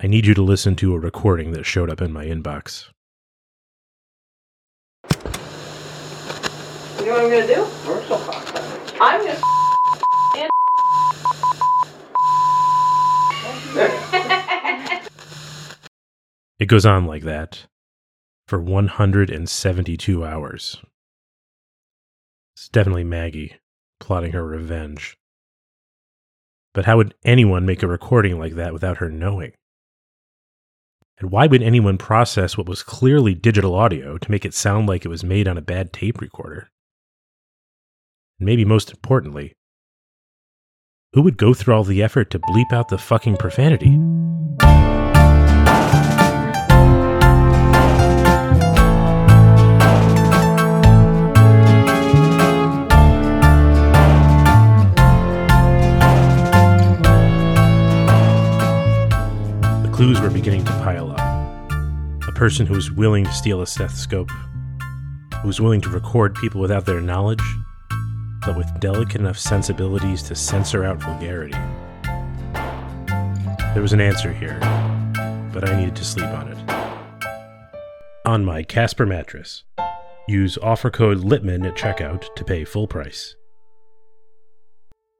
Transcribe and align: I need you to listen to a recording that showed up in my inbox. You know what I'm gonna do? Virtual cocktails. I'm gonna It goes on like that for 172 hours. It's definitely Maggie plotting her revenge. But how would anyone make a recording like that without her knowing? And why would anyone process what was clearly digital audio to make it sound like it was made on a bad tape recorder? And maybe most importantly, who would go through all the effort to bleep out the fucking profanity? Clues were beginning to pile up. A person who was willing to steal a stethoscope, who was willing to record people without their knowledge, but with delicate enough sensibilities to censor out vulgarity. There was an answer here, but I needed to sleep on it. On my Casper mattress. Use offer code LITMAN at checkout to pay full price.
I 0.00 0.06
need 0.06 0.26
you 0.26 0.34
to 0.34 0.42
listen 0.42 0.76
to 0.76 0.94
a 0.94 0.98
recording 1.00 1.50
that 1.52 1.64
showed 1.64 1.90
up 1.90 2.00
in 2.00 2.12
my 2.12 2.24
inbox. 2.24 2.86
You 7.00 7.06
know 7.06 7.14
what 7.14 7.24
I'm 7.24 7.30
gonna 7.30 7.46
do? 7.48 7.64
Virtual 7.82 8.18
cocktails. 8.18 8.92
I'm 9.00 9.26
gonna 9.26 9.40
It 16.60 16.66
goes 16.66 16.86
on 16.86 17.06
like 17.06 17.24
that 17.24 17.66
for 18.46 18.60
172 18.60 20.24
hours. 20.24 20.76
It's 22.54 22.68
definitely 22.68 23.02
Maggie 23.02 23.56
plotting 23.98 24.30
her 24.30 24.46
revenge. 24.46 25.18
But 26.72 26.84
how 26.84 26.98
would 26.98 27.16
anyone 27.24 27.66
make 27.66 27.82
a 27.82 27.88
recording 27.88 28.38
like 28.38 28.54
that 28.54 28.72
without 28.72 28.98
her 28.98 29.10
knowing? 29.10 29.54
And 31.20 31.30
why 31.32 31.46
would 31.46 31.62
anyone 31.62 31.98
process 31.98 32.56
what 32.56 32.68
was 32.68 32.82
clearly 32.82 33.34
digital 33.34 33.74
audio 33.74 34.18
to 34.18 34.30
make 34.30 34.44
it 34.44 34.54
sound 34.54 34.88
like 34.88 35.04
it 35.04 35.08
was 35.08 35.24
made 35.24 35.48
on 35.48 35.58
a 35.58 35.62
bad 35.62 35.92
tape 35.92 36.20
recorder? 36.20 36.70
And 38.38 38.46
maybe 38.46 38.64
most 38.64 38.90
importantly, 38.90 39.54
who 41.14 41.22
would 41.22 41.36
go 41.36 41.54
through 41.54 41.74
all 41.74 41.84
the 41.84 42.02
effort 42.02 42.30
to 42.30 42.38
bleep 42.38 42.72
out 42.72 42.88
the 42.88 42.98
fucking 42.98 43.36
profanity? 43.38 43.98
Clues 59.98 60.20
were 60.20 60.30
beginning 60.30 60.64
to 60.64 60.70
pile 60.74 61.10
up. 61.10 61.18
A 62.28 62.32
person 62.36 62.66
who 62.66 62.74
was 62.74 62.88
willing 62.88 63.24
to 63.24 63.32
steal 63.32 63.62
a 63.62 63.66
stethoscope, 63.66 64.30
who 64.30 65.48
was 65.48 65.60
willing 65.60 65.80
to 65.80 65.88
record 65.88 66.36
people 66.36 66.60
without 66.60 66.86
their 66.86 67.00
knowledge, 67.00 67.42
but 68.46 68.56
with 68.56 68.78
delicate 68.78 69.20
enough 69.20 69.36
sensibilities 69.36 70.22
to 70.22 70.36
censor 70.36 70.84
out 70.84 70.98
vulgarity. 70.98 71.58
There 73.74 73.82
was 73.82 73.92
an 73.92 74.00
answer 74.00 74.32
here, 74.32 74.60
but 75.52 75.68
I 75.68 75.76
needed 75.76 75.96
to 75.96 76.04
sleep 76.04 76.26
on 76.26 76.46
it. 76.46 76.58
On 78.24 78.44
my 78.44 78.62
Casper 78.62 79.04
mattress. 79.04 79.64
Use 80.28 80.56
offer 80.58 80.90
code 80.90 81.24
LITMAN 81.24 81.66
at 81.66 81.76
checkout 81.76 82.32
to 82.36 82.44
pay 82.44 82.64
full 82.64 82.86
price. 82.86 83.34